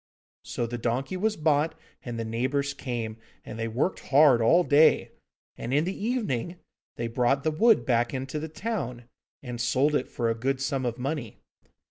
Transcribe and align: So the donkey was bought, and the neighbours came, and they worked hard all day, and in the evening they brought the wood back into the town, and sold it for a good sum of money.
So 0.43 0.65
the 0.65 0.79
donkey 0.79 1.15
was 1.15 1.35
bought, 1.35 1.75
and 2.03 2.17
the 2.17 2.25
neighbours 2.25 2.73
came, 2.73 3.17
and 3.45 3.59
they 3.59 3.67
worked 3.67 3.99
hard 4.09 4.41
all 4.41 4.63
day, 4.63 5.11
and 5.57 5.75
in 5.75 5.83
the 5.85 5.95
evening 5.95 6.55
they 6.95 7.05
brought 7.05 7.43
the 7.43 7.51
wood 7.51 7.85
back 7.85 8.11
into 8.11 8.39
the 8.39 8.49
town, 8.49 9.03
and 9.43 9.61
sold 9.61 9.93
it 9.93 10.07
for 10.09 10.27
a 10.27 10.33
good 10.33 10.59
sum 10.59 10.87
of 10.87 10.97
money. 10.97 11.37